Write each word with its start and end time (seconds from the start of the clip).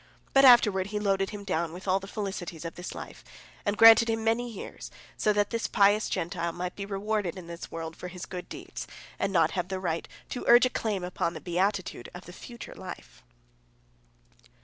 But 0.33 0.45
afterward 0.45 0.87
He 0.87 0.97
loaded 0.99 1.29
him 1.29 1.43
down 1.43 1.73
with 1.73 1.87
all 1.87 1.99
the 1.99 2.07
felicities 2.07 2.65
of 2.65 2.73
this 2.73 2.95
life, 2.95 3.23
and 3.67 3.77
granted 3.77 4.09
him 4.09 4.23
many 4.23 4.49
years, 4.49 4.89
so 5.15 5.31
that 5.31 5.51
this 5.51 5.67
pious 5.67 6.09
Gentile 6.09 6.51
might 6.51 6.75
be 6.75 6.87
rewarded 6.87 7.37
in 7.37 7.45
this 7.45 7.69
world 7.69 7.95
for 7.95 8.07
his 8.07 8.25
good 8.25 8.49
deeds 8.49 8.87
and 9.19 9.31
not 9.31 9.51
have 9.51 9.67
the 9.67 9.79
right 9.79 10.07
to 10.29 10.43
urge 10.47 10.65
a 10.65 10.71
claim 10.71 11.03
upon 11.03 11.35
the 11.35 11.39
beatitude 11.39 12.09
of 12.15 12.25
the 12.25 12.33
future 12.33 12.73
life. 12.73 13.21